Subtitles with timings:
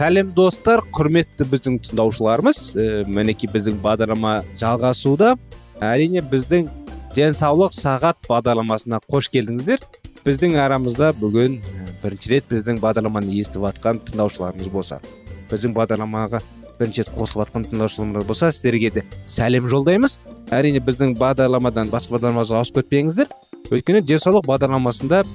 [0.00, 0.80] Сәлем достар.
[0.96, 5.34] Құрметті біздің тыңдаушыларымыз ә, мінекей біздің бағдарлама жалғасуда.
[5.84, 6.70] Әрине біздің
[7.16, 9.84] денсаулық сағат бағдарламасына қош келдіңіздер.
[10.24, 11.58] Біздің арамызда бүгін
[12.00, 15.02] бірінші рет біздің бағдарламаны естіп жатқан тыңдаушыларымыз болса
[15.52, 16.40] біздің бағдарламаға
[16.78, 20.16] бірінші рет қосылып жатқан тыңдаушыларымыз болса сіздерге де сәлем жолдаймыз.
[20.48, 23.28] Әрине біздің бағдарламадан басқа бағдарламаға ауысып кетпеңіздер.
[23.68, 25.26] Өйткені денсаулық бағдарламасында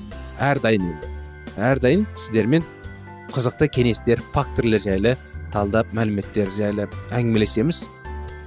[0.41, 0.95] әрдайым
[1.55, 2.65] әрдайым сіздермен
[3.33, 5.15] қызықты кеңестер факторлер жайлы
[5.53, 7.85] талдап мәліметтер жайлы әңгімелесеміз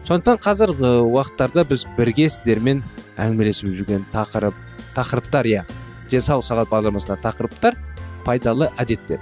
[0.09, 2.83] сондықтан қазір уақыттарда біз бірге сіздермен
[3.21, 4.57] әңгімелесіп жүрген тақырып
[4.97, 5.65] тақырыптар иә
[6.11, 7.79] денсаулық сағат бағдарламасында тақырыптар
[8.25, 9.21] пайдалы әдеттер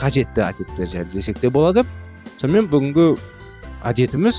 [0.00, 1.84] қажетті әдеттер жайлы десек те болады
[2.40, 3.08] сонымен бүгінгі
[3.90, 4.38] әдетіміз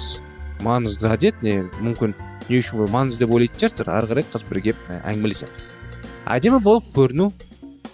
[0.66, 2.16] маңызды әдет не мүмкін
[2.47, 5.68] не үшін маңызды деп ойлайтын шығарсыздар ары қарай қыз бірге әңгімелесеміз
[6.38, 7.31] әдемі болып көріну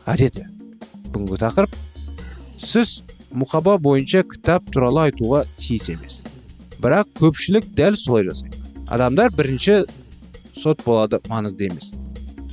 [0.08, 0.48] әдеті
[1.12, 1.76] бүгінгі тақырып
[2.62, 3.02] сіз
[3.34, 6.22] мұқаба бойынша кітап туралы айтуға тиіс емес.
[6.82, 8.58] Бірақ көпшілік дәл солай жасайды.
[8.88, 9.84] Адамдар бірінші
[10.56, 11.94] сот болады маңызды емес.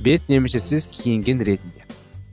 [0.01, 1.85] Бет немесе сіз киінген ретінде.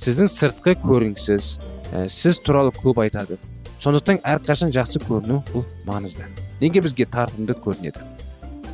[0.03, 1.53] Сіздің сыртқы көрінісіз
[1.93, 3.39] ә, сіз туралы көп айтады.
[3.83, 6.27] Сондықтан әрқашан жақсы көріну бұл маңызды.
[6.61, 8.03] Неге бізге тартымды көрінеді?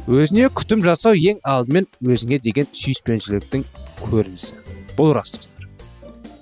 [0.08, 3.64] Өзіне күтім жасау ең алдымен өзіңе деген сүйіспеншіліктің
[4.06, 4.54] көрінісі.
[4.96, 5.66] Бұл рас достар.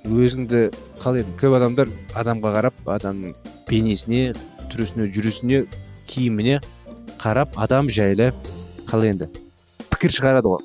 [0.07, 0.69] Өзіңді
[1.03, 3.35] қалай енді көп адамдар адамға қарап адамның
[3.69, 4.35] бейнесіне
[4.73, 5.65] түрісіне жүрісіне
[6.09, 6.61] киіміне
[7.21, 8.33] қарап адам жайлы
[8.89, 9.29] қалай енді?
[9.91, 10.63] Пікір шығарады ғой.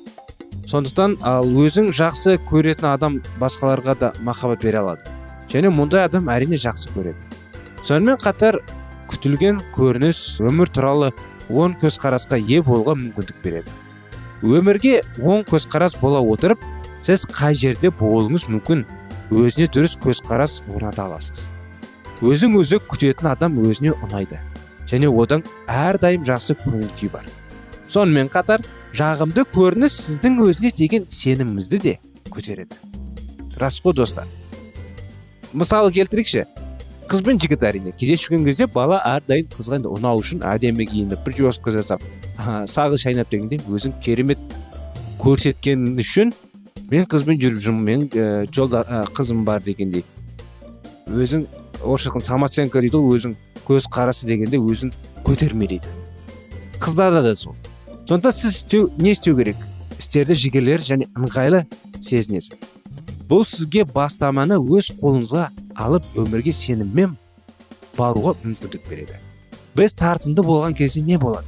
[0.70, 5.04] Сондықтан ал өзің жақсы көретін адам басқаларға да махаббат бере алады.
[5.52, 7.18] Және мұндай адам әрине жақсы көреді.
[7.82, 8.60] Сонымен қатар
[9.10, 11.10] күтілген көрініс өмір туралы
[11.50, 13.72] оң көзқарасқа ие болуға мүмкіндік береді.
[14.42, 16.62] Өмірге оң көзқарас бола отырып
[17.02, 18.86] сіз қай жерде болуыңыз мүмкін?
[19.32, 21.46] Өзіне дұрыс көзқарас орната аласыз.
[22.22, 24.38] Өзің өзі күтетін адам өзіне ұнайды.
[24.90, 27.24] Және одан әрдайым жақсы көңіл күй бар.
[27.88, 28.64] Сонымен қатар
[28.96, 31.98] жағымды көрініс сіздің өзіне деген сеніміңізді де
[32.30, 32.76] көтереді.
[33.60, 34.28] Рас қой достар.
[35.52, 36.44] Мысалы келтірейікші.
[37.08, 37.92] Қыз бен жігіт әрине.
[37.96, 42.04] Кездесіп кезде бала әрдайым қызға енді ұнау үшін әдемі киініп прическа жасап
[42.70, 44.40] сағы шайнап дегенде өзін керемет
[45.20, 46.32] көрсеткен үшін
[46.92, 50.04] мен қызбен жүріп жүрмін мен ә, жолда ә, қызым бар дегендей.
[51.08, 51.46] Өзің
[51.80, 54.92] орысша айтқанда самооценка дейді ғой өзің көз қарасы дегенде өзін
[55.24, 55.88] көтерме дейді.
[56.82, 57.56] Қыздарда да сол.
[58.08, 59.56] Сондықтан сіз істеу не істеу керек?
[59.98, 61.64] Істерді жігерлер және ыңғайлы
[62.02, 62.58] сезінесіз.
[63.24, 67.16] Бұл сізге бастаманы өз қолыңызға алып өмірге сеніммен
[67.96, 69.16] баруға мүмкіндік береді.
[69.76, 71.46] Біз тартымды болған кезде не болады?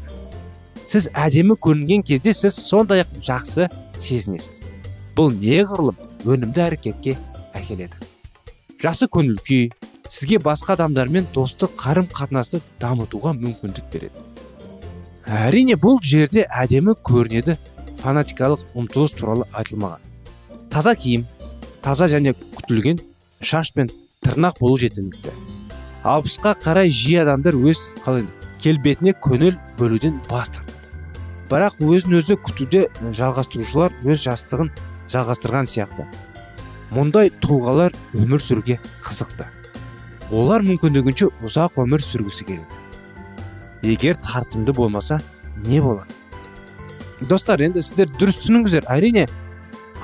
[0.88, 4.62] Сіз әдемі көрінген кезде сіз сондай ақ жақсы сезінесіз.
[5.16, 7.16] Бұл неғұрлым өнімді әрекетке
[7.54, 8.08] әкеледі.
[8.82, 9.70] Жақсы көңіл күй
[10.08, 14.24] сізге басқа адамдармен достық қарым қатынасты дамытуға мүмкіндік береді.
[15.24, 17.56] Әрине бұл жерде әдемі көрінеді
[18.02, 20.02] фанатикалық ұмтылыс туралы айтылмаған.
[20.70, 21.24] Таза киім
[21.82, 23.00] таза және күтілген
[23.40, 23.90] шаш пен
[24.24, 25.32] тырнақ болу жеткілікті
[26.04, 28.26] алпысқа қарай жиі адамдар өз қалай
[28.60, 30.72] келбетіне көңіл бөлуден бас тартады.
[31.48, 32.86] Бірақ өзін өзі күтуде
[33.16, 34.70] жалғастырушылар өз жастығын
[35.14, 36.08] жалғастырған сияқты.
[36.94, 39.46] Мұндай тұлғалар өмір сүруге қызықты.
[40.34, 42.82] Олар мүмкіндігінше ұзақ өмір сүргісі келеді.
[43.82, 45.20] Егер тартымды болмаса
[45.64, 46.24] не болады
[47.28, 48.86] достар енді сіздер дұрыс түсініңіздер.
[48.90, 49.26] Әрине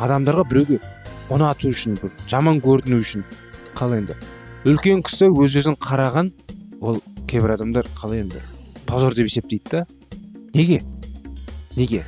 [0.00, 0.78] адамдарға біреуге
[1.32, 3.24] ұнату үшін бір жаман көріну үшін
[3.78, 4.16] қалай енді.
[4.68, 6.30] Үлкен кісі өз өзін қараған
[6.80, 8.40] ол кейбір адамдар қалай енді
[8.86, 9.86] позор деп есептейді да.
[10.54, 10.82] Неге?
[11.76, 12.04] Неге?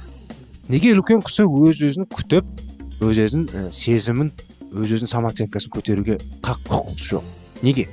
[0.69, 2.49] Неге үлкен кісі өз өзін күтіп
[3.03, 4.31] өз өзін ә, сезімін
[4.71, 7.29] өз өзінің самооценкасын көтеруге қақ құқығы жоқ.
[7.63, 7.89] Неге?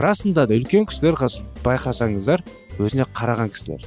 [0.00, 2.44] Расында да үлкен кісілер қазір байқасаңыздар
[2.78, 3.84] өзіне қараған кісілер.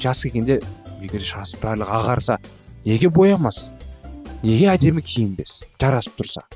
[0.00, 0.60] Жас келгенде
[1.02, 2.38] егер шаш барлығы ағарса
[2.86, 3.70] неге боямас?
[4.42, 5.62] Неге әдемі киінбес?
[5.80, 6.46] Жарасып тұрса.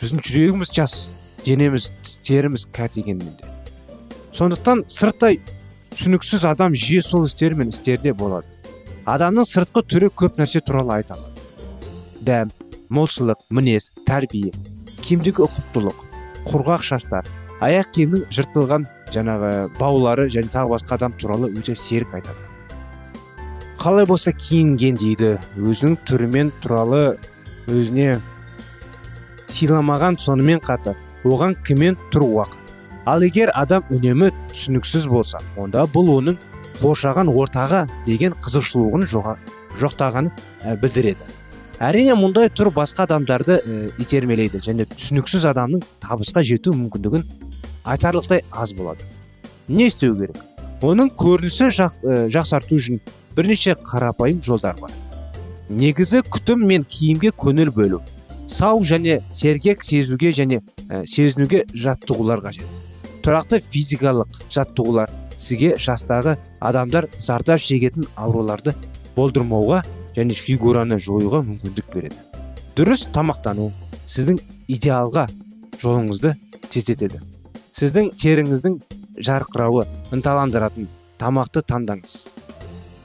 [0.00, 1.08] Біздің жүрегіміз жас
[1.46, 1.90] денеміз
[2.24, 3.54] теріміз дегенмен де
[4.34, 5.38] сондықтан сырттай
[5.92, 8.48] түсініксіз адам жиі сол істер мен істерде болады.
[9.06, 11.33] Адамның сыртқы түрі көп нәрсе туралы айта алады.
[12.24, 12.50] Дәм
[12.94, 14.52] молшылық мінез тәрбие
[15.04, 16.04] киімдегі ұқыптылық
[16.48, 17.28] құрғақ шаштар
[17.64, 22.36] аяқ киімнің жыртылған жаңағы баулары және тағы басқа адам туралы өте серік айтады.
[23.78, 27.18] Қалай болса киінген дейді өзінің түрімен туралы
[27.68, 28.18] өзіне
[29.52, 32.60] сыйламаған сонымен қатар оған кіммен уақыт?
[33.04, 36.38] Ал егер адам үнемі түсініксіз болса онда бұл оның
[36.80, 39.06] қоршаған ортаға деген қызығушылығын
[39.80, 40.32] жоқтағанын
[40.64, 41.43] ә, білдіреді.
[41.82, 47.24] Әрине мұндай тұр басқа адамдарды ә, итермелейді және түсініксіз адамның табысқа жету мүмкіндігін
[47.84, 49.04] айтарлықтай аз болады.
[49.68, 50.38] Не істеу керек?
[50.84, 53.00] Оның көрінісі жақ, ә, жақсарту үшін
[53.34, 54.92] бірнеше қарапайым жолдар бар.
[55.68, 58.02] Негізі күтім мен киімге көңіл бөлу
[58.48, 62.68] сау және сергек сезуге және ә, сезінуге жаттығулар қажет.
[63.24, 65.10] Тұрақты физикалық жаттығулар
[65.40, 68.74] сізге жастағы адамдар зардап шегетін ауруларды
[69.16, 69.82] болдырмауға
[70.16, 72.16] және фигураны жоюға мүмкіндік береді.
[72.74, 73.70] Дұрыс тамақтану
[74.06, 75.28] сіздің идеалға
[75.82, 76.34] жолыңызды
[76.70, 77.20] тездетеді.
[77.74, 78.78] Сіздің теріңіздің
[79.26, 79.84] жарқырауы
[80.14, 80.88] ынталандыратын
[81.18, 82.16] тамақты таңдаңыз.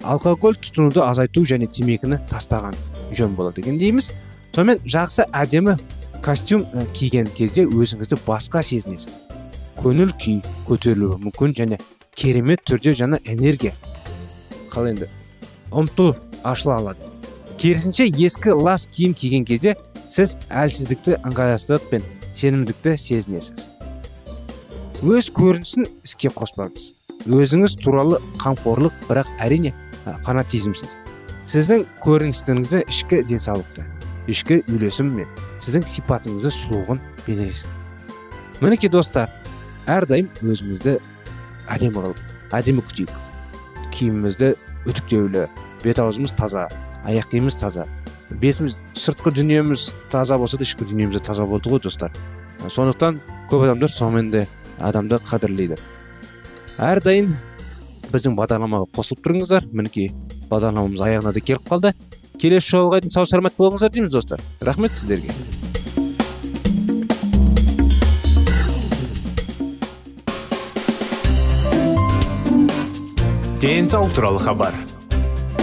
[0.04, 2.78] Алкоголь тұтынуды азайту және темекіні тастаған
[3.14, 4.12] жөн болады екен дейміз.
[4.56, 5.76] Сонымен жақсы әдемі
[6.26, 9.20] костюм киген кезде өзіңізді басқа сезінесіз.
[9.80, 11.80] Көңіл күй көтерілуі мүмкін және
[12.16, 13.74] керемет түрде жаңа энергия.
[14.72, 15.10] Қалай енді
[15.72, 17.10] ұмтыл ашыла алады.
[17.60, 19.76] Керісінше ескі лас киім киген кезде
[20.10, 22.06] сіз әлсіздікті ыңғайсыздық пен
[22.40, 23.68] сенімдікті сезінесіз.
[25.04, 26.94] Өз көрінісін іске қоспаңыз.
[27.28, 29.74] Өзіңіз туралы қамқорлық бірақ әрине
[30.26, 31.00] фанатизмсіз.
[31.50, 33.86] Сіздің көріністігіңізді ішкі денсаулықты
[34.30, 35.30] ішкі үйлесім мен
[35.64, 37.72] сіздің сипатыңызды сұлулығын бейнелесін.
[38.62, 39.32] Мінекей достар
[39.90, 40.98] әрдайым өзімізді
[41.74, 43.14] әдемі қылып әдемі күтейік.
[43.96, 44.54] Киімімізді
[44.86, 45.48] үтіктеулі
[45.84, 46.68] бет аузымыз таза
[47.06, 47.86] аяқ киіміміз таза.
[48.30, 52.12] Бетіміз сыртқы дүниеміз таза болса да ішкі дүниеміз де таза болды ғой достар.
[52.68, 54.48] Сондықтан көп адамдар сонымен де
[54.78, 55.80] адамды қадірлейді.
[56.78, 57.32] Әрдайым
[58.12, 59.70] біздің бағдарламаға қосылып тұрыңыздар.
[59.72, 60.12] Мінекей
[60.52, 61.94] бағдарламамыз аяғына да келіп қалды.
[62.40, 64.40] Келесі жолға дейін сау саламат болыңыздар дейміз достар.
[64.62, 65.34] Рахмет сіздерге.
[73.60, 74.74] Денсаулық туралы хабар.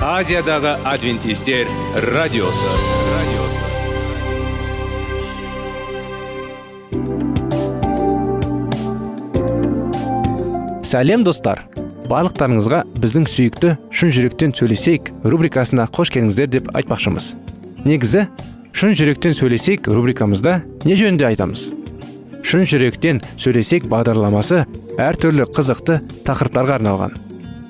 [0.00, 1.68] азиядағы адвентистер
[2.08, 2.70] радиосы.
[10.88, 11.66] Сәлем достар.
[12.08, 17.34] Барлықтарыңызға біздің сүйікті шын жүректен сөйлесейік рубрикасына қош келдіңіздер деп айтпақшымыз.
[17.84, 18.24] Негізі
[18.72, 21.74] шын жүректен сөйлесейік рубрикамызда не жөнінде айтамыз?
[22.40, 24.64] Шын жүректен сөйлесейік бағдарламасы
[24.96, 27.20] әртүрлі қызықты тақырыптарға арналған.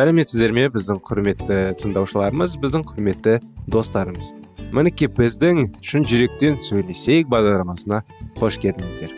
[0.00, 3.34] Сәлеметсіздер ме біздің құрметті тыңдаушыларымыз біздің құрметті
[3.68, 4.30] достарымыз?
[4.72, 7.98] Мінекей біздің шын жүректен сөйлесейік бағдарламасына
[8.38, 9.12] қош келдіңіздер.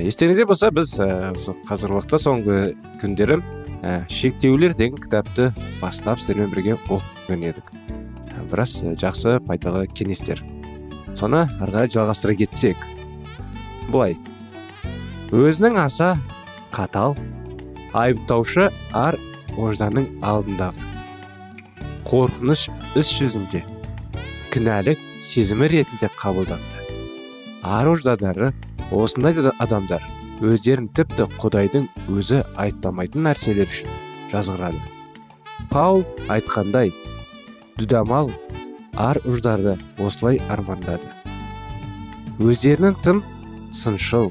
[0.00, 2.60] Естеріңізде болса біз осы қазіргі уақытта соңғы
[3.02, 3.36] күндері
[4.08, 5.50] шектеулер деген кітапты
[5.82, 7.68] бастап сіздермен бірге оқып едік.
[8.32, 10.40] Ә, біраз жақсы пайдалы кеңестер.
[11.20, 12.80] Соны ары қарай жалғастыра кетсек
[13.92, 14.16] былай.
[15.36, 16.14] Өзінің аса
[16.72, 17.12] қатал
[17.92, 19.20] айыптаушы ар
[19.60, 20.92] ожданның алдындағы
[22.08, 22.66] қорқыныш
[23.00, 23.62] іс жүзінде
[24.54, 26.82] кінәлік сезімі ретінде қабылданды.
[27.64, 28.52] Ар ождадары
[28.92, 30.04] осындай адамдар
[30.44, 33.90] өздерін тіпті құдайдың өзі айтпамайтын нәрселер үшін
[34.32, 34.80] жазғырады.
[35.72, 36.92] Паул айтқандай
[37.78, 38.30] дүдамал
[38.94, 41.08] ар ұждарды осылай армандады.
[42.38, 43.22] Өздерінің тым
[43.72, 44.30] сыншыл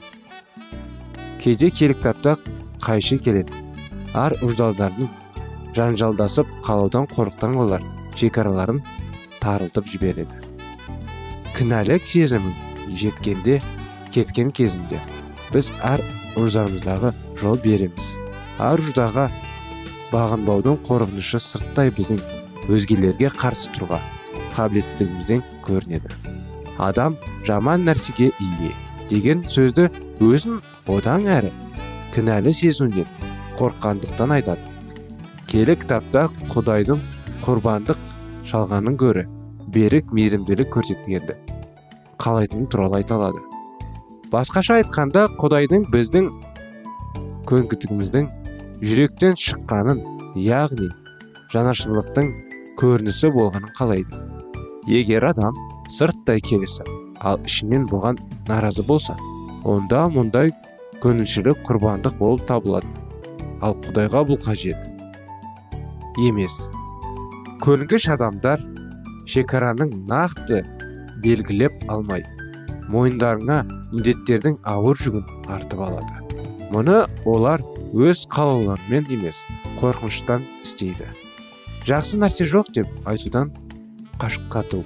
[1.42, 2.38] кейде келіктапта
[2.84, 3.52] қайшы келеді.
[4.14, 5.12] Ар ұждалдардың
[5.78, 7.86] жанжалдасып қалудан қорыққан олар
[8.20, 8.84] шекараларын
[9.42, 10.44] тарылтып жібереді
[11.58, 12.54] кінәлік сезімін
[12.98, 13.60] жеткенде
[14.14, 15.00] кеткен кезінде
[15.54, 16.02] біз әр
[16.40, 18.14] ұждарымыздағы жол береміз.
[18.62, 19.28] Әр ұждаға
[20.14, 22.22] бағынбаудың қорқынышы сырттай біздің
[22.74, 24.00] өзгелерге қарсы тұруға
[24.56, 26.10] қабілетсіздігімізден көрінеді.
[26.82, 28.72] Адам жаман нәрсеге ие
[29.10, 29.90] деген сөзді
[30.22, 31.54] өзін одан әрі
[32.16, 33.23] кінәлі сезуінен
[33.60, 34.62] қорққандықтан айтады.
[35.50, 37.02] Келі кітапта құдайдың
[37.46, 38.00] құрбандық
[38.50, 39.26] шалғанын көрі
[39.74, 41.36] берік мейірімділік көрсеткенді
[42.24, 43.42] қалайтыны туралы айта алады.
[44.32, 46.30] Басқаша айтқанда құдайдың біздің
[47.50, 48.30] көнгітігіміздің
[48.82, 50.02] жүректен шыққанын
[50.40, 50.90] яғни
[51.54, 52.32] жанашырлықтың
[52.80, 54.24] көрінісі болғанын қалайды.
[54.88, 55.60] Егер адам
[55.92, 56.90] сырттай келісіп
[57.22, 58.18] ал ішінен бұған
[58.50, 59.16] наразы болса
[59.64, 60.52] онда мұндай
[61.04, 63.03] көніншілік құрбандық болып табылады.
[63.64, 64.80] Ал құдайға бұл қажет.
[66.20, 66.68] Емес.
[67.64, 68.62] Көнгіш адамдар
[69.30, 70.62] шекараның нақты
[71.24, 72.26] белгілеп алмай
[72.92, 75.24] мойындарына міндеттердің ауыр жүгін
[75.56, 76.20] артып алады.
[76.74, 79.40] Мұны олар өз қалауларымен емес
[79.80, 81.08] қорқыныштан істейді.
[81.88, 83.54] Жақсы нәрсе жоқ деп айтудан
[84.20, 84.84] қашқату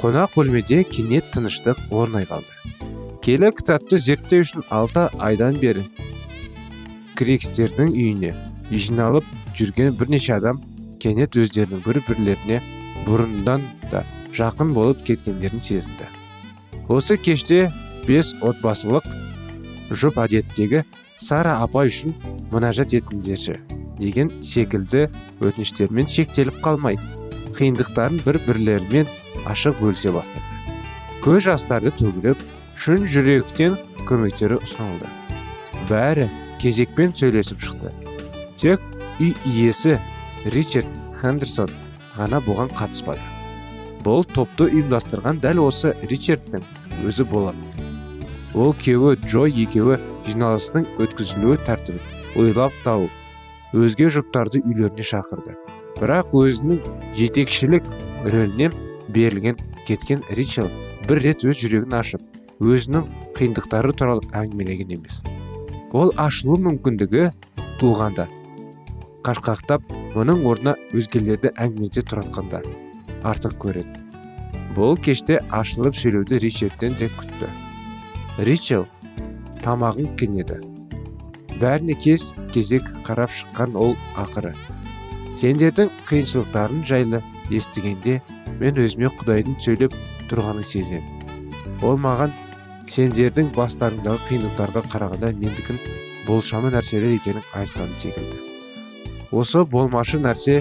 [0.00, 2.54] қонақ бөлмеде кенет тыныштық орнай қалды.
[3.20, 5.84] Келі кітапты зерттеу үшін алты айдан бері
[7.20, 8.32] крекстердің үйіне
[8.72, 9.26] жиналып
[9.58, 10.62] жүрген бірнеше адам
[11.02, 12.60] кенет өздерінің бір бірлеріне
[13.04, 14.04] бұрындан да
[14.36, 16.08] жақын болып кеткендерін сезінді.
[16.88, 17.68] Осы кеште
[18.06, 19.06] бес отбасылық
[19.90, 20.84] жұп әдеттегі
[21.20, 22.14] сара апай үшін
[22.52, 23.58] мұнажат етіңдерші
[24.00, 25.08] деген секілді
[25.44, 26.96] өтініштермен шектеліп қалмай
[27.56, 29.10] қиындықтарын бір бірлерімен
[29.50, 30.46] ашық бөлісе бастады.
[31.20, 32.40] Көз жастары төгіліп
[32.80, 33.76] шын жүректен
[34.08, 35.10] көмектері ұсынылды.
[35.90, 37.92] Бәрі кезекпен сөйлесіп шықты.
[38.60, 38.82] Тек
[39.20, 39.96] үй иесі
[40.52, 40.88] ричард
[41.20, 41.72] хендерсон
[42.16, 43.22] ғана бұған қатыспады.
[44.04, 46.64] Бұл топты ұйымдастырған дәл осы ричардтың
[47.08, 47.88] өзі болатын.
[48.54, 49.98] Ол күйеуі джо екеуі
[50.28, 55.56] жиналыстың өткізілуі тәртібін ойлап тауып өзге жұптарды үйлеріне шақырды.
[56.00, 56.80] Бірақ өзінің
[57.18, 57.86] жетекшілік
[58.24, 58.70] рөліне
[59.08, 60.72] берілген кеткен ричард
[61.08, 62.24] бір рет өз жүрегін ашып
[62.60, 63.06] өзінің
[63.38, 65.22] қиындықтары туралы әңгімелеген емес.
[65.96, 67.30] Ол ашылу мүмкіндігі
[67.80, 68.26] туғанда.
[69.26, 72.62] Қашқақтап мұның орнына өзгелерді әңгімеде тұратқанда
[73.26, 74.04] артық көреді.
[74.76, 77.50] Бұл кеште ашылып сөйлеуді ричардтен де күтті.
[78.46, 78.86] Ричел
[79.64, 80.60] тамағын кенеді.
[81.60, 84.54] Бәріне кез кезек қарап шыққан ол ақыры.
[85.40, 88.20] Сендердің қиыншылықтарың жайлы естігенде
[88.60, 89.96] мен өзіме құдайдың сөйлеп
[90.30, 91.20] тұрғанын сезінемін
[91.82, 92.32] ол маған
[92.88, 95.80] сендердің бастарыңдағы қиындықтарға қарағанда мендікін
[96.26, 98.40] болшамы нәрселер екенін айтқан секілді.
[99.30, 100.60] Осы болмашы нәрсе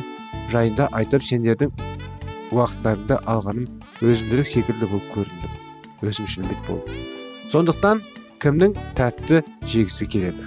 [0.51, 1.71] жайында айтып сендердің
[2.51, 3.65] уақыттарыңды алғаным
[4.01, 6.95] өзімділік секілді болып көріндім өзімшілдік болды.
[7.51, 8.03] Сондықтан
[8.41, 10.45] кімнің тәтті жегісі келеді?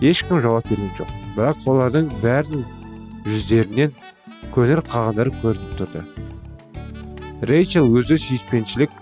[0.00, 1.10] Ешкім жауап берген жоқ.
[1.36, 2.64] Бірақ олардың бәрінің
[3.26, 3.92] жүздерінен
[4.54, 6.04] көңіл қағандар көрініп тұрды.
[7.48, 8.92] Рейчел өзі сүйіспеншілік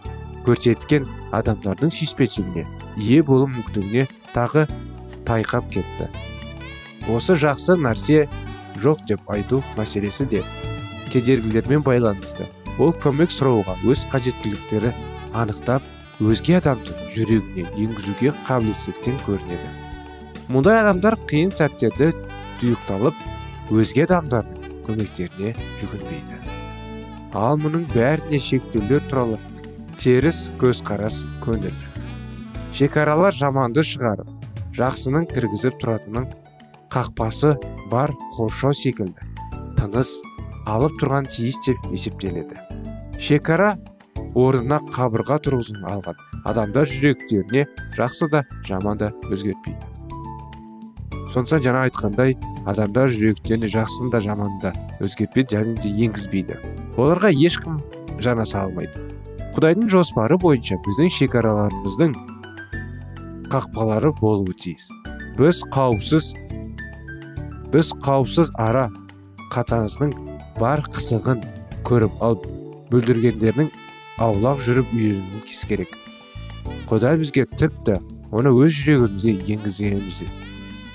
[0.49, 1.05] көрсеткен
[1.37, 2.65] адамдардың сүйіспеншілігіне
[2.97, 4.65] ие болу мүмкіндігіне тағы
[5.29, 6.09] тайқап кетті.
[7.13, 8.25] Осы жақсы нәрсе
[8.81, 10.43] жоқ деп айту мәселесі де
[11.13, 12.49] кедергілермен байланысты.
[12.79, 14.95] Ол көмек сұрауға өз қажеттіліктері
[15.37, 15.85] анықтап
[16.25, 19.69] өзге адамды жүрегіне енгізуге қабілетсіздіктен көрінеді.
[20.49, 22.13] Мұндай адамдар қиын сәттерде
[22.63, 25.53] тұйықталып өзге адамдардың көмектеріне
[25.83, 26.41] жүгінбейді.
[27.37, 29.37] Ал мұның бәріне шектеулер туралы
[29.99, 31.75] теріс көзқарас көңіл.
[32.77, 34.29] Шекаралар жаманды шығарып
[34.79, 36.29] жақсының кіргізіп тұратынын.
[36.93, 37.57] Қақпасы
[37.91, 39.27] бар қоршау секілді.
[39.77, 40.15] Тыныс
[40.71, 42.63] алып тұрған тиіс деп есептеледі.
[43.19, 43.75] Шекара
[44.39, 46.17] орнына қабырға тұрғызын алған.
[46.47, 47.67] Адамдар жүректеріне
[47.99, 49.95] жақсы да жаман да өзгертпейді.
[51.35, 52.39] Сондықтан жаңа айтқандай
[52.71, 56.63] адамдар жүректеріне жақсыны да жаманын да өзгертпейді және де енгізбейді.
[56.97, 57.83] Оларға ешкім
[58.23, 59.18] жанаса алмайды
[59.59, 62.13] құдайдың жоспары бойынша біздің шекараларымыздың
[63.51, 64.85] қақпалары болуы тиіс.
[65.35, 66.29] Біз қауіпсіз
[67.73, 68.85] біз қауіпсіз ара
[69.51, 70.13] қатынасының
[70.61, 71.43] бар қысығын
[71.89, 72.39] көріп ал
[72.93, 73.73] бүлдіргендердің
[74.23, 75.91] аулақ жүріп үйренуіміз керек.
[76.87, 77.99] Құдай бізге тіпті
[78.31, 80.31] оны өз жүрегімізге енгізгенімізде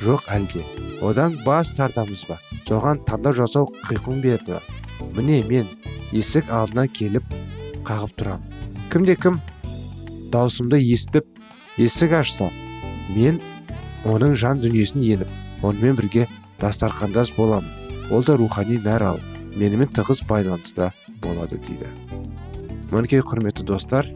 [0.08, 0.64] жоқ әлде.
[1.04, 2.40] Одан бас тартамыз ба?
[2.64, 4.64] Соған таңдау жасау қиқым берді
[5.20, 5.68] міне мен
[6.16, 7.28] есік алдына келіп
[7.84, 8.53] қағып тұрамын.
[8.94, 9.40] Кімде кім
[10.30, 11.26] даусымды естіп
[11.82, 12.52] есік ашса
[13.16, 13.40] мен
[14.06, 16.28] оның жан дүниесін еніп онымен бірге
[16.62, 17.72] дастарқандас боламын.
[18.14, 20.92] Ол да рухани нәр алып менімен тығыз байланыста
[21.26, 21.90] болады дейді.
[22.92, 24.14] Мінекей құрметті достар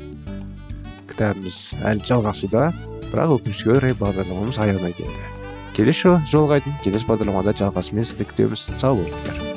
[1.10, 2.70] кітабымыз әлі жалғасуда
[3.10, 5.30] бірақ өкінішке орай бағдарламамыз аяғына келді.
[5.74, 8.70] Келесі жолға келесі бағдарламада жалғасымен сізді күтеміз.
[8.78, 9.57] Сау болыңыздар.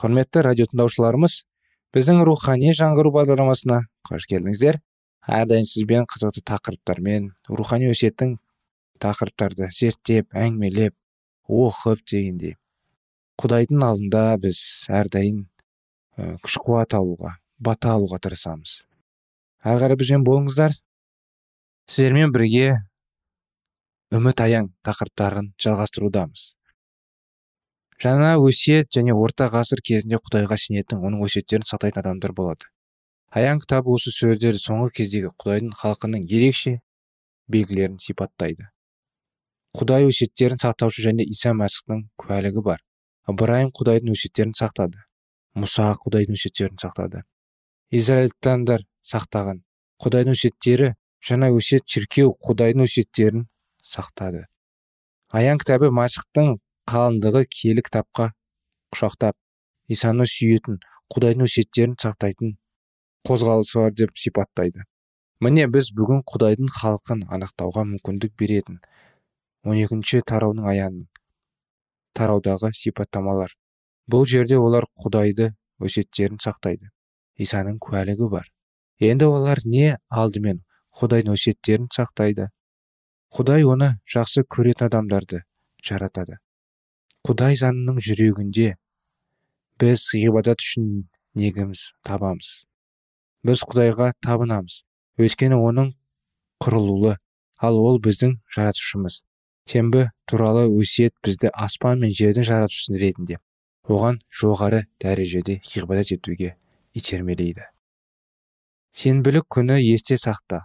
[0.00, 1.34] Құрметті радио тыңдаушыларымыз
[1.92, 4.78] біздің рухани жаңғыру бағдарламасына қош келдіңіздер.
[5.28, 8.38] Әрдайым сізбен қызықты тақырыптармен рухани өсиеттің
[9.04, 10.94] тақырыптарды зерттеп әңгімелеп
[11.52, 12.54] оқып дегендей.
[13.42, 15.42] Құдайдың алдында біз әрдайым
[16.16, 18.78] күш қуат алуға бата алуға тырысамыз.
[19.60, 20.72] Әрі қарай бізбен болыңыздар.
[21.92, 22.78] Сіздермен бірге
[24.16, 26.54] үміт аяң тақырыптарын жалғастырудамыз.
[28.00, 32.70] Жаңа өсиет және орта ғасыр кезінде құдайға сенетін оның өсиеттерін сақтайтын адамдар болады.
[33.30, 36.78] Аян кітабы осы сөздерді соңғы кездегі құдайдың халқының ерекше
[37.52, 38.70] белгілерін сипаттайды.
[39.76, 42.80] Құдай өсиеттерін сақтаушы және иса мәсіхтің куәлігі бар.
[43.30, 45.04] Ыбырайым құдайдың өсиеттерін сақтады.
[45.54, 47.22] Мұса құдайдың өсиеттерін сақтады.
[47.94, 49.62] Израильтандар сақтаған.
[50.02, 53.46] Құдайдың өсиеттері жаңа өсиет шіркеу құдайдың өсиеттерін
[53.84, 54.46] сақтады.
[55.30, 56.56] Аян кітабы масихтың
[56.90, 58.24] қалыңдығы киелі кітапқа
[58.94, 59.36] құшақтап
[59.94, 60.80] исаны сүйетін
[61.14, 62.56] құдайдың өсиеттерін сақтайтын
[63.28, 64.82] қозғалысы бар деп сипаттайды.
[65.44, 68.80] Міне біз бүгін құдайдың халқын анықтауға мүмкіндік беретін
[69.70, 71.06] 12 екінші тараудың аяның
[72.18, 73.54] тараудағы сипаттамалар.
[74.10, 76.90] Бұл жерде олар құдайды өсиеттерін сақтайды
[77.38, 78.50] исаның куәлігі бар.
[78.98, 80.64] Енді олар не алдымен
[80.98, 82.50] құдайдың өсиеттерін сақтайды?
[83.30, 85.44] Құдай оны жақсы көретін адамдарды
[85.86, 86.40] жаратады.
[87.30, 88.72] Құдай заңының жүрегінде
[89.78, 90.86] біз ғибадат үшін
[91.38, 92.48] негіміз табамыз.
[93.46, 94.80] Біз құдайға табынамыз.
[95.14, 95.92] Өйткені оның
[96.64, 97.12] құрылуы
[97.62, 99.20] ал ол біздің жаратушымыз.
[99.70, 103.38] Сенбі туралы өсиет бізді аспан мен жердің жаратушысы ретінде
[103.86, 106.56] оған жоғары дәрежеде ғибадат етуге
[106.98, 107.68] итермелейді.
[108.90, 110.64] Сенбілік күні есте сақта.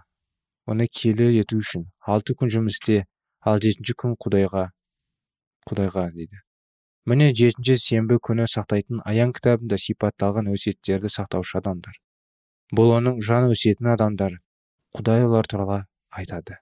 [0.66, 3.04] Оны келі ету үшін алты күн жұмыс істе
[3.46, 4.66] ал жетінші күн құдайға
[5.70, 6.42] құдайға дейді.
[7.06, 11.94] Міне жетінші сенбі күні сақтайтын аян кітабында сипатталған өсиеттерді сақтаушы адамдар.
[12.74, 14.40] Бұл оның жан өсиетін адамдар
[14.96, 15.78] құдай олар туралы
[16.10, 16.58] айтады.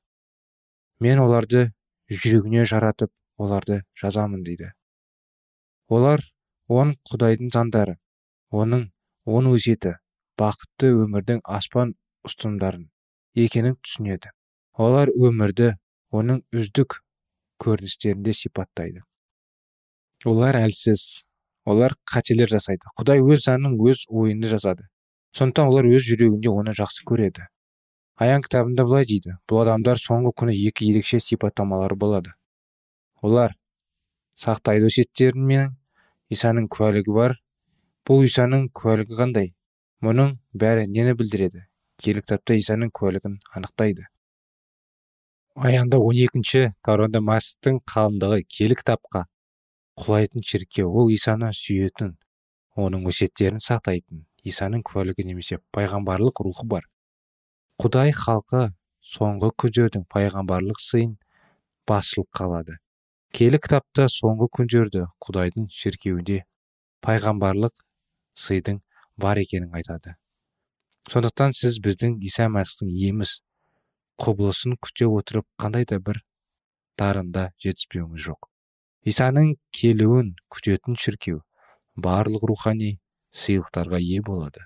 [1.01, 1.71] Мен оларды
[2.13, 4.73] жүрегіне жаратып оларды жазамын дейді.
[5.89, 6.21] Олар
[6.69, 7.97] он құдайдың заңдары
[8.53, 8.91] оның
[9.25, 9.97] он өсиеті
[10.41, 11.97] бақытты өмірдің аспан
[12.29, 12.91] ұстындарын
[13.35, 14.31] екенін түсінеді.
[14.77, 15.75] Олар өмірді
[16.13, 17.01] оның үздік
[17.65, 19.05] көріністерінде сипаттайды.
[20.27, 21.25] Олар әлсіз
[21.65, 22.85] олар қателер жасайды.
[22.99, 24.89] Құдай өз заңның өз ойынды жазады
[25.35, 27.49] сондықтан олар өз жүрегінде оны жақсы көреді.
[28.15, 32.35] Аян кітабында былай дейді бұл адамдар соңғы күні екі ерекше сипаттамалары болады.
[33.23, 33.57] Олар
[34.39, 35.75] сақтайды өсиеттерін мен
[36.31, 37.37] исаның куәлігі бар.
[38.07, 39.51] Бұл исаның куәлігі қандай?
[40.05, 41.65] Мұның бәрі нені білдіреді?
[41.99, 44.07] Киелі кітапта исаның куәлігін анықтайды.
[45.55, 49.25] Аянда он екінші тарауда мәсіхтің қалыңдығы киелі кітапқа
[50.01, 52.15] құлайтын шіркеу ол исаны сүйетін
[52.85, 56.89] оның өсиеттерін сақтайтын исаның куәлігі немесе пайғамбарлық рухы бар.
[57.81, 58.65] Құдай халқы
[59.15, 61.15] соңғы күндердің пайғамбарлық сыйын
[61.89, 62.77] басшылық қалады.
[63.35, 66.41] Киелі кітапта соңғы күндерді құдайдың шіркеуінде
[67.07, 67.85] пайғамбарлық
[68.47, 68.81] сыйдың
[69.21, 70.17] бар екенін айтады.
[71.11, 73.37] Сондықтан сіз біздің иса мәсіхтің еміз
[74.23, 76.23] құбылысын күте отырып қандай да бір
[76.99, 78.54] дарында жетіспеуіңіз жоқ.
[79.05, 81.40] Исаның келуін күтетін шіркеу
[81.97, 82.99] барлық рухани
[83.35, 84.64] сыйлықтарға ие болады.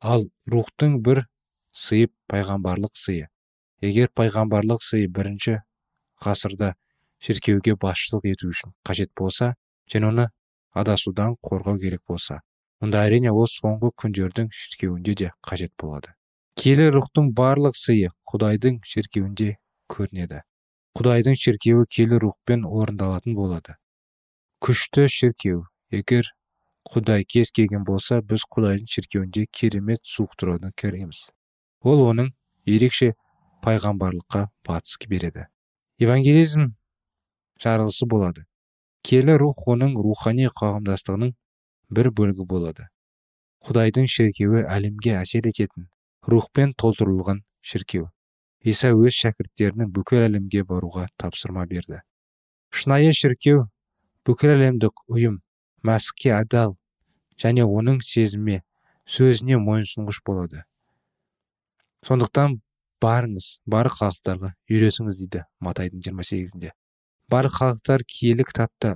[0.00, 1.24] Ал рухтың бір
[1.72, 3.28] сыйы пайғамбарлық сыйы.
[3.82, 5.58] Егер пайғамбарлық сыйы бірінші
[6.24, 6.74] ғасырда
[7.22, 9.54] шіркеуге басшылық ету үшін қажет болса
[9.92, 10.28] және оны
[10.74, 12.40] адасудан қорғау керек болса
[12.82, 16.14] онда әрине ол соңғы күндердің шіркеуінде де қажет болады.
[16.58, 19.54] Келі рухтың барлық сыйы құдайдың шіркеуінде
[19.94, 20.42] көрінеді.
[20.98, 23.78] Құдайдың шіркеуі келі рухпен орындалатын болады.
[24.60, 25.64] Күшті шіркеу.
[25.92, 26.28] Егер
[26.92, 31.30] құдай кез келген болса біз құдайдың шіркеуінде керемет суық тұруды көреміз.
[31.82, 32.30] Ол оның
[32.68, 33.12] ерекше
[33.64, 35.48] пайғамбарлыққа батыс береді.
[35.98, 36.68] Евангелизм
[37.64, 38.44] жарылысы болады.
[39.02, 41.32] Келі рух оның рухани қоғамдастығының
[41.90, 42.88] бір бөлігі болады.
[43.64, 45.88] Құдайдың шіркеуі әлемге әсер ететін
[46.28, 48.11] рухпен толтырылған шіркеу.
[48.62, 52.02] Иса өз шәкірттерінің бүкіл әлемге баруға тапсырма берді.
[52.70, 53.66] Шынайы шіркеу
[54.26, 55.40] бүкіл әлемдік ұйым
[55.82, 56.76] мәсіхке адал
[57.42, 58.60] және оның сезімі
[59.08, 60.62] сөзіне мойынсұнғыш болады.
[62.06, 62.60] Сондықтан
[63.02, 66.72] барыңыз барлық халықтарға үйретіңіз дейді матайдың жиырма сегізінде.
[67.30, 68.94] Барлық халықтар киелі кітапта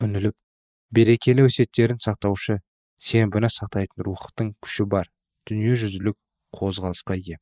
[0.00, 0.36] үңіліп
[0.96, 2.60] берекелі өсиеттерін сақтаушы
[2.96, 5.10] сенбіні сақтайтын рухтың күші бар.
[5.46, 6.16] Дүниежүзілік
[6.56, 7.38] қозғалысқа ие.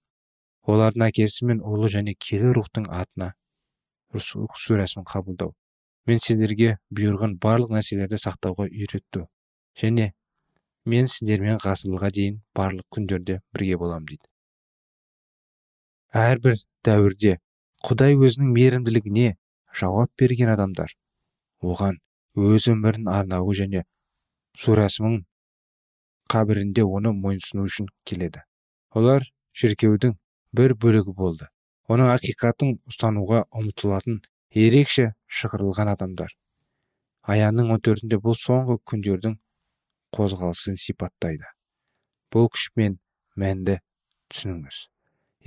[0.71, 3.33] Олардың әкесі мен ұлы және келі рухтың атына
[4.15, 5.55] сүрәсін қабылдау.
[6.07, 9.25] Мен сендерге бұйырған барлық нәрселерді сақтауға үйретті
[9.81, 10.11] және
[10.85, 14.29] мен сендермен ғасырларға дейін барлық күндерде бірге болам дейді.
[16.15, 17.39] Әрбір дәуірде
[17.89, 19.35] құдай өзінің мейірімділігіне
[19.81, 20.93] жауап берген адамдар
[21.65, 21.99] оған
[22.37, 23.85] өз өмірін арнауы және
[24.59, 25.25] су рәсімін
[26.31, 28.45] қабірінде оны мойынсыну үшін келеді.
[28.95, 30.15] Олар шіркеудің
[30.55, 31.49] бір бөлігі болды.
[31.91, 34.21] Оның ақиқатын ұстануға ұмытылатын
[34.55, 36.31] ерекше шығарылған адамдар.
[37.29, 39.37] Аянның он төртінде бұл соңғы күндердің
[40.15, 41.49] қозғалысын сипаттайды.
[42.33, 42.99] Бұл күшпен
[43.41, 43.79] мәнді
[44.33, 44.81] түсініңіз.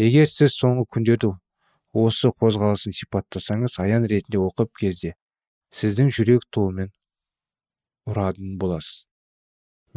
[0.04, 1.34] Егер сіз соңғы күндерді
[1.98, 5.16] осы қозғалысын сипаттасаңыз аян ретінде оқып кезде
[5.74, 6.92] сіздің жүрек туымен
[8.08, 9.06] ұрадын боласыз.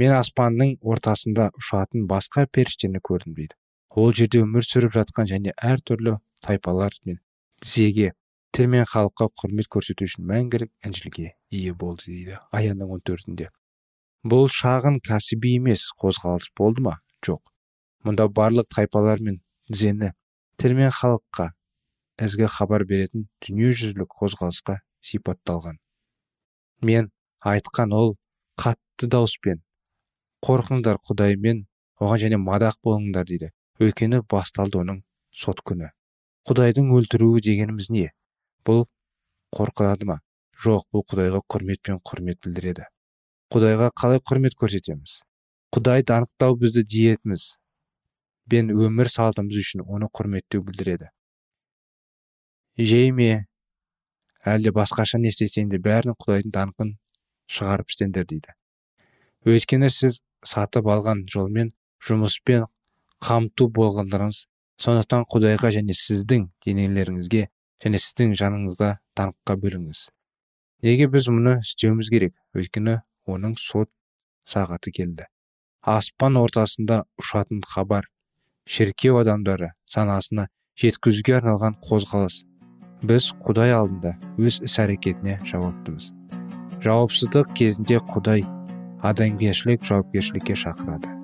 [0.01, 3.60] Мен аспанның ортасында ұшатын басқа періштені көрдім дейді.
[3.91, 7.19] Ол жерде өмір сүріп жатқан және әртүрлі тайпалар мен
[7.63, 8.13] тізеге
[8.55, 13.51] тіл мен халыққа құрмет көрсету үшін мәңгілік інжілге ие болды дейді аянның он төртінде.
[14.23, 16.99] Бұл шағын кәсіби емес қозғалыс болды ма?
[17.27, 17.43] Жоқ.
[18.07, 20.13] Мұнда барлық тайпалар мен тізені
[20.61, 21.51] тіл мен халыққа
[22.27, 25.79] ізгі хабар беретін дүниежүзілік қозғалысқа сипатталған.
[26.85, 28.15] Мен айтқан ол
[28.61, 29.63] қатты дауыспен
[30.45, 31.65] қорқыңдар құдаймен
[32.01, 33.51] оған және мадақ болыңдар дейді.
[33.81, 35.91] Өйткені басталды оның сот күні.
[36.49, 38.09] Құдайдың өлтіруі дегеніміз не?
[38.67, 38.85] Бұл
[39.57, 40.19] қорқырады ма?
[40.61, 42.85] Жоқ бұл құдайға құрмет пен құрмет білдіреді.
[43.55, 45.21] Құдайға қалай құрмет көрсетеміз?
[45.73, 47.47] Құдайды анықтау бізді диетіміз
[48.51, 51.09] бен өмір салтымыз үшін оны құрметтеу білдіреді.
[52.77, 53.47] Жей ме?
[54.45, 56.93] Әлде басқаша не істесең де бәрін құдайдың даңқын
[57.51, 58.55] шығарып істеңдер дейді.
[59.49, 61.73] Өйткені сіз сатып алған жолмен
[62.07, 62.67] жұмыспен
[63.25, 64.45] қамту болғандарыңыз
[64.81, 67.43] сондықтан құдайға және сіздің денелеріңізге
[67.85, 70.07] және сіздің жаныңызға даңққа бөліңіз.
[70.85, 72.35] Неге біз мұны істеуіміз керек?
[72.57, 73.91] Өйткені оның сот
[74.49, 75.27] сағаты келді.
[75.85, 78.09] Аспан ортасында ұшатын хабар
[78.69, 80.49] шіркеу адамдары санасына
[80.81, 82.43] жеткізуге арналған қозғалыс.
[83.05, 86.13] Біз құдай алдында өз іс әрекетіне жауаптымыз.
[86.85, 88.45] Жауапсыздық кезінде құдай
[89.05, 91.20] адамгершілік жауапкершілікке шақырады.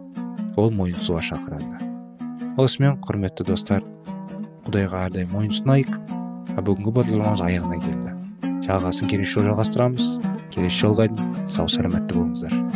[0.56, 1.86] Ол мойынсұнуға шақырады
[2.60, 3.84] осымен құрметті достар
[4.66, 5.98] құдайға әрдайым мойынсұнайық
[6.64, 8.14] бүгінгі бағдарламамыз аяғына келді.
[8.66, 10.08] Жалғасын келесі жолы жалғастырамыз.
[10.54, 12.75] Келесі жолға дейін сау саламатты болыңыздар.